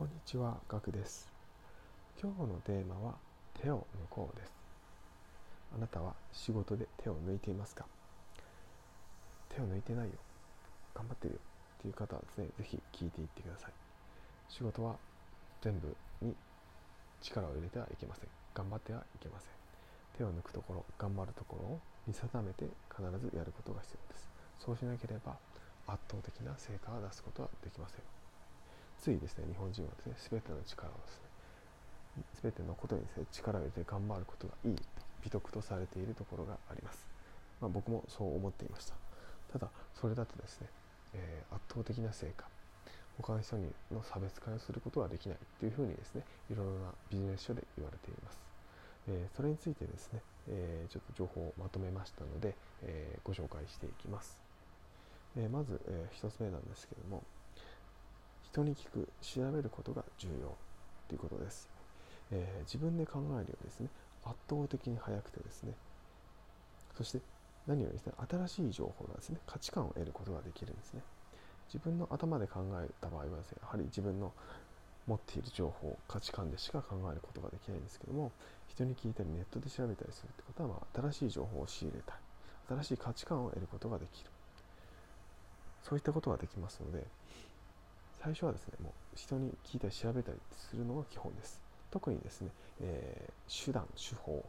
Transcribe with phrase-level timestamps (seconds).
[0.00, 1.28] こんにちは、ガクです。
[2.18, 3.16] 今日のテーマは
[3.60, 4.50] 手を抜こうです。
[5.76, 7.84] あなたは仕事で手を抜いていますか？
[9.50, 10.12] 手を抜いてないよ。
[10.94, 11.40] 頑張ってるよ。
[11.80, 13.72] っていう方はですね、ぜひ聞いていってください。
[14.48, 14.96] 仕事は
[15.60, 16.34] 全部に
[17.20, 18.24] 力を入れてはいけません。
[18.54, 19.50] 頑張ってはいけません。
[20.16, 24.30] 手を抜くところ、頑張るところを見定めて必ずやることが必要です。
[24.64, 25.36] そうしなければ
[25.86, 28.00] 圧倒的な成果を出すことはできません。
[29.00, 34.76] ついですね、日本人はですね、全ての力をですね、全てのことにですね、力を入れて頑張ることがいい、
[35.24, 37.08] 美徳とされているところがあります。
[37.60, 38.94] まあ、僕もそう思っていました。
[39.52, 40.68] ただ、それだとですね、
[41.14, 42.44] えー、圧倒的な成果、
[43.16, 48.38] 他の人にの差別化をすることはできないというふうにですね、いろいろなビジネス書で言われています。
[49.08, 54.38] え、それについてですね、え、ちょっと情報をまとめましたので、えご紹介していきます。
[55.36, 57.22] えまず、え1つ目なんですけども、
[58.52, 60.56] 人に聞く調べることが重要
[61.08, 61.68] ということです、
[62.32, 63.88] えー、自分で考えるよりですね
[64.24, 65.72] 圧倒的に速くてですね
[66.96, 67.20] そして
[67.66, 71.02] 何よりですね新しい情報がですね価値観を得ることができるんですね。
[71.72, 74.32] 自分の頭で考えた場合はですねやはり自分の
[75.06, 78.32] 持っている情報価値観でしか考えることができないんですけども
[78.66, 82.14] 人に聞いたりネットで調べたりするってことは、まあ、新しい情報を仕入れた
[82.68, 84.30] り新しい価値観を得ることができる。
[85.82, 87.06] そういったことができますので
[88.22, 91.60] 最初はですねもう人に聞いたり調べたりするのが基本です。
[91.90, 92.50] 特にですね、
[92.82, 94.44] えー、手段手法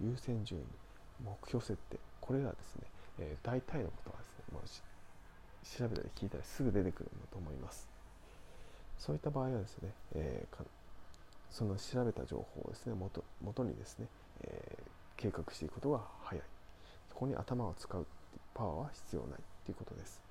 [0.00, 0.64] 優先順位
[1.24, 2.82] 目標設定これらですね、
[3.18, 4.66] えー、大体のことはですねもう
[5.66, 7.88] 調べたり聞いたりすぐ出てくるんだと思います。
[8.98, 10.64] そういった場合はですね、えー、
[11.50, 14.06] その調べた情報をですね元元にですね、
[14.44, 14.78] え、
[15.16, 16.44] 計画していくことが早い。
[17.10, 18.06] そこに頭を使う
[18.54, 20.22] パワーは必要ないということです。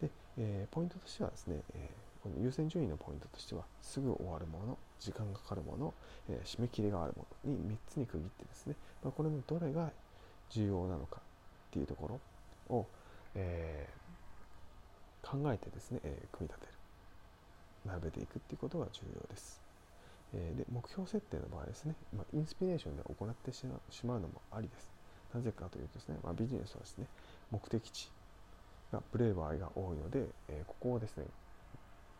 [0.00, 5.94] で、え、ポイントとしてはですね、えーこの優先順位のポイントとしてはすぐ終わるもの時間がかかるもの、
[6.28, 9.90] えー、締め切りがあるものに3つに区切ってですね、まあ、これのどれが
[10.50, 12.08] 重要なのかっていうとこ
[12.68, 12.86] ろを、
[13.34, 16.72] えー、考えてですね、えー、組み立てる
[17.86, 19.60] 並べていくっていうことが重要です。
[20.34, 23.64] え、で目標設定の場合ですね、まあ、インスピレーションで行ってし
[24.04, 24.90] まうのもありです。
[25.34, 27.06] なぜかというとですね、まあ、ビジネスはですね
[27.50, 28.10] 目的地
[28.92, 31.24] がブレる場合が多いので、え、ここをですね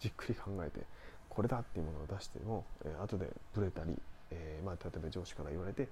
[0.00, 0.84] じっくり考えて
[1.28, 3.94] これだっていうものを出しても、えー、後でブレたり、
[4.31, 5.88] えーまあ、例えば上司から言われて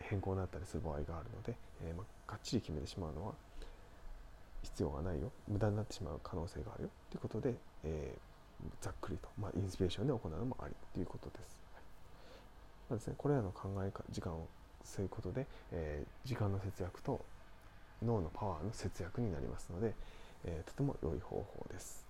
[0.00, 3.32] 変更になったりする場合があるので、えーまあ、がっちり決めてしまうのは
[4.62, 8.14] 必要がないよ無駄になってしまう可能性があるよということで、え、
[8.80, 11.60] ざっくりと、まあ、インスピレーションで行うのもありということです。
[12.88, 14.46] まあ、ですね、これらの考えか時間を
[14.84, 17.24] そういうことで、え、時間の節約と
[18.02, 19.94] 脳のパワーの節約になりますので、
[20.44, 22.09] え、とても良い方法です。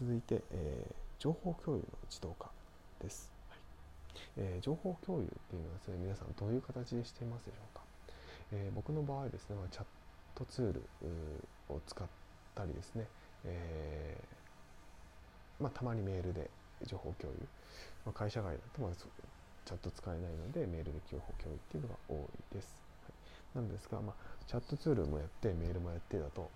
[0.00, 2.50] 続いて、えー、情報共有の自動化
[3.00, 3.58] です、はい。
[4.38, 7.82] えー、情報共有っていうのはですね皆さんどういう形でしていますでしょうか、
[8.52, 9.84] えー、僕の場合ですね、ま、チャッ
[10.34, 10.82] トツール
[11.68, 12.06] を使っ
[12.54, 13.06] たりですね、
[13.44, 14.16] え
[15.60, 16.50] まあ、たまにメールで
[16.84, 17.38] 情報共有、
[18.04, 18.90] まあ、会社外だとまあ
[19.64, 22.14] チャット使えないのでメールで情報共有っていうのが多
[22.52, 22.74] いです、
[23.04, 23.10] は
[23.60, 24.14] い、なんですが、まあ、
[24.46, 26.50] チャットツールもやってメールもやってだと、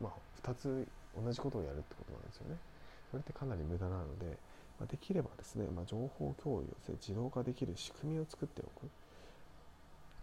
[0.00, 0.86] まあ、2つ
[1.22, 2.56] 同じことをやるってことなんですよね。
[3.10, 4.26] それってかなり無駄なので、
[4.78, 8.90] まあ、できればですね、まあ、情報共有を自動化できる仕組みを作っておく。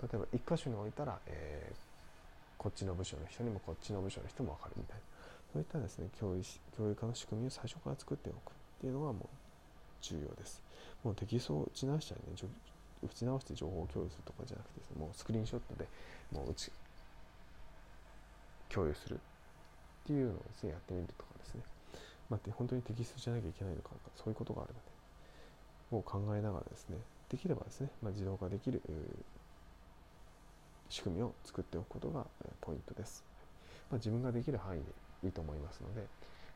[0.03, 1.75] 例えば1箇所に置いたら、えー、
[2.57, 5.01] こっちの部署の人にもこっちの部署の人も分かるみたいな。
[5.53, 6.41] そういったですね、共有
[6.75, 9.27] 共有化の仕組みを最初から作っておくっていうのはもう
[10.01, 10.61] 重要です。
[11.03, 12.49] もうテキストを打ち直したりね、
[13.03, 15.87] 打ち直して情報を共有するとかじゃなくてですね、もうスクリーンショットで
[16.31, 16.71] もう打ち
[18.69, 19.19] 共有する
[20.03, 21.61] っていうのをですねやってみるとかですね、
[22.29, 24.93] まあ、本当にテキストじゃなきゃいけないのかとかそういうことがあるので
[25.97, 26.97] を考えながらですね
[27.29, 28.81] できればですね、まあ、自動化できる
[30.89, 32.25] 仕組みを作っておくことが
[32.61, 33.23] ポイントです、
[33.89, 34.85] まあ、自分ができる範囲で
[35.23, 36.05] いいと思いますので、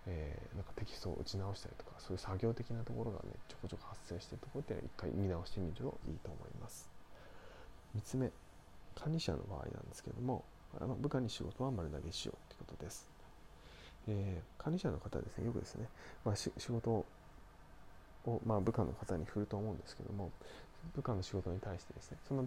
[0.07, 6.89] えー、なんかテキストを打ち直したりとかそういう作業的なところがねちょこちょこ発生しているところって一回見直してみるといいと思います。
[7.95, 8.31] 3つ目
[8.95, 10.43] 管理者の場合なんですけども
[10.79, 13.16] あの部下に仕事は丸投げしようということです。
[14.07, 15.87] えー、管理者の方ですね、よくですね、
[16.23, 17.05] まあ、仕事を、
[18.45, 20.31] まあ、部下の方に振ると思うんですけども、
[20.95, 22.45] 部下の仕事に対してですね、その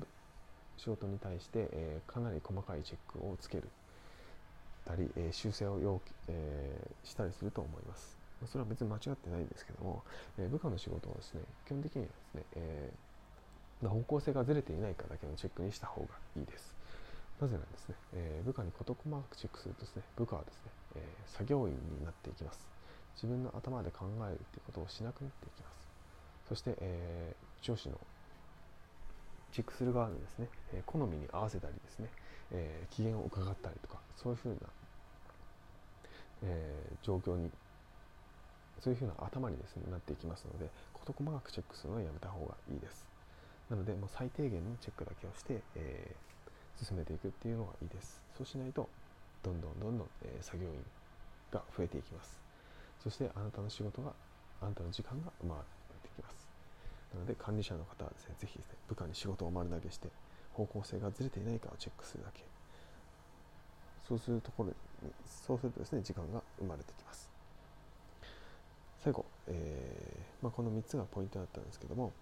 [0.76, 3.68] 仕事に対して、えー、かなり細かいチェックをつける
[4.86, 8.18] たり、えー、修正を要、え、したりすると思います。
[8.46, 10.02] それは別に間違ってないんですけども、
[10.38, 13.10] え部下の仕事をですね、基本的にはですね、えー
[13.88, 16.74] 方向性がずれていないかだけのチェックにした方がいいです。
[17.40, 22.70] なぜならですね、え部下に事細かくチェックするとですね、部下はですね、え作業員になっていきます。
[23.20, 25.88] 自分の頭で考えるっていうことをしなくなっていきます
[26.48, 27.98] そして、えー、上司の
[29.52, 32.08] チェックする側のですね、え好みに合わせたりですね、
[32.52, 34.56] え、機嫌を伺ったりとかそういうふうな、
[36.44, 36.72] え、
[37.02, 37.50] 状況に
[38.78, 43.04] そういうふうな頭にですねなっていきますので事細かくチェックするのはやめた方がいいです
[43.68, 46.39] なのでもう最低限のチェックだけをして、えー、
[46.76, 48.22] 進めていくっていうのがいいです。
[48.36, 48.88] そうしないと
[49.42, 50.74] どんどんどんどん、え、作業員
[51.50, 52.38] が増えていきます。
[53.02, 54.12] そしてあなたの仕事が
[54.60, 56.48] あなたの時間が生まれてきます。
[57.14, 60.08] なので管理者の方はですねぜひですね部下に仕事を丸投げして
[60.52, 62.44] 方向性がずれていないかをチェックするだけ。
[64.06, 64.72] そうするところ
[65.24, 67.30] そうするとですね時間が生まれてきます。
[69.02, 72.12] 最後、えー、まあ、この3つがポイントだったんですけども、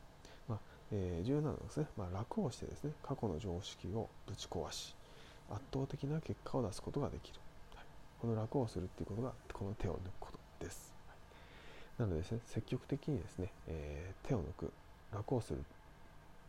[0.49, 0.59] まあ、
[0.93, 4.95] えー、重要なのはですね、まあ、楽をしてですね過去の常識をぶち壊し
[5.51, 7.39] 圧倒的な結果を出すことができる、
[7.75, 7.85] はい、
[8.21, 11.15] この楽をするっていうことがこの手を抜くことです、は
[11.99, 14.73] い、なのでですね積極的にですね、えー、手を抜く
[15.13, 15.59] 楽をする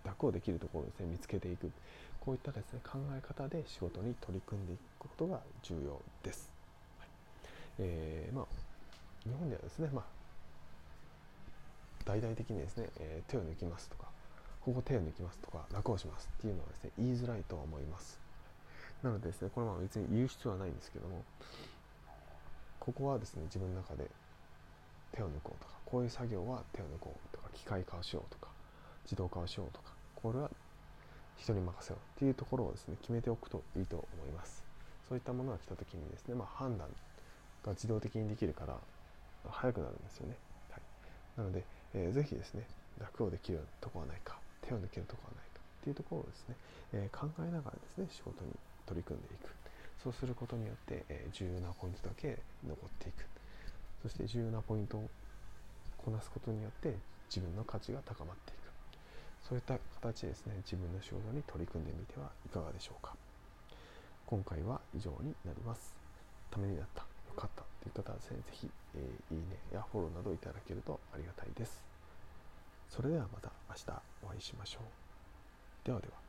[0.06, 1.72] 楽をできるところをですね見つけていく。
[2.20, 6.52] こういったですね考え方で仕事に取り組んでいくことが重要です、
[7.00, 7.08] はい。
[7.80, 8.46] えーまあ、
[9.24, 10.04] 日本ではですね、まあ、
[12.06, 14.08] 大々的にですね、えー、手を抜きますとか
[14.70, 18.20] ここ手を抜きますとか楽をしますっていうのはですね言いづらいとは思います。
[19.02, 21.24] なのでですねこれは別に言う必要はないんですけども
[22.80, 24.06] ここはですね自分の中で
[25.12, 28.52] 手を抜こうとかこういう作業は手を抜こうとか機械化をしようとか
[29.06, 30.52] 自動化をしようとかこれは
[31.38, 34.64] 人に任せようっていうところをですね決めておくといいと思います。
[35.08, 36.88] そういったものが来た時にですね、まあ、判断
[37.66, 38.78] が自動的にできるから
[39.50, 40.36] 早くなるんですよね、
[40.70, 40.82] はい、
[41.38, 41.64] なので
[41.96, 42.64] えー、ぜひですね
[43.00, 44.38] 楽をできるとこはないか。
[44.62, 46.56] 手を抜けるとこはないかっていうところをですね、
[46.94, 48.52] えー、考えながらですね仕事に
[48.86, 49.50] 取り組んでいく。
[50.04, 53.26] そうすることによって、えー、重要なポイントだけ残っていく。
[54.02, 55.10] そして重要なポイントを
[55.98, 56.96] こなすことによって
[57.28, 58.60] 自分の価値が高まっていく。
[59.48, 63.16] そういった形でですね自分の仕事に取り組んでみてはいかがでしょうか。
[64.26, 65.94] 今回は以上になります。
[66.52, 71.82] ためになったよかったという方はですね、ぜひ、えー、いいねやフォローなどいただけるとありがたいです。
[72.90, 73.49] それではまた。
[73.70, 75.86] 明日お会いしましょう。
[75.86, 76.29] ではでは。